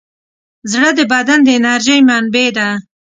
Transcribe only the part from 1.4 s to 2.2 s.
د انرژۍ